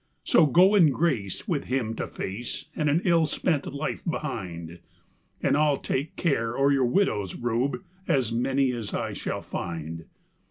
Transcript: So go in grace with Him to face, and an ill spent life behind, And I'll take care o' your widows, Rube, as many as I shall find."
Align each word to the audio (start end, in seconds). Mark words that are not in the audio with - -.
So 0.23 0.47
go 0.47 0.73
in 0.73 0.89
grace 0.89 1.47
with 1.47 1.65
Him 1.65 1.93
to 1.97 2.07
face, 2.07 2.65
and 2.75 2.89
an 2.89 3.01
ill 3.05 3.27
spent 3.27 3.71
life 3.71 4.03
behind, 4.03 4.79
And 5.43 5.55
I'll 5.55 5.77
take 5.77 6.15
care 6.15 6.57
o' 6.57 6.69
your 6.69 6.85
widows, 6.85 7.35
Rube, 7.35 7.83
as 8.07 8.31
many 8.31 8.71
as 8.71 8.95
I 8.95 9.13
shall 9.13 9.43
find." 9.43 10.05